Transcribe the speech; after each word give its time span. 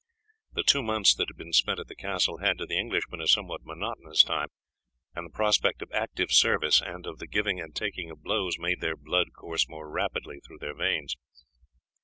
The 0.53 0.63
two 0.63 0.81
months 0.81 1.13
that 1.13 1.29
had 1.29 1.37
been 1.37 1.53
spent 1.53 1.79
at 1.79 1.87
the 1.87 1.95
castle 1.95 2.39
had, 2.39 2.57
to 2.57 2.65
the 2.65 2.75
English, 2.75 3.03
been 3.11 3.21
a 3.21 3.27
somewhat 3.27 3.61
monotonous 3.63 4.23
time, 4.23 4.47
and 5.13 5.27
the 5.27 5.31
prospect 5.31 5.83
of 5.83 5.91
active 5.91 6.31
service 6.31 6.81
and 6.81 7.05
of 7.05 7.19
the 7.19 7.27
giving 7.27 7.59
and 7.61 7.75
taking 7.75 8.09
of 8.09 8.23
blows 8.23 8.57
made 8.57 8.81
their 8.81 8.95
blood 8.97 9.27
course 9.37 9.69
more 9.69 9.87
rapidly 9.91 10.39
through 10.43 10.57
their 10.57 10.73
veins. 10.73 11.15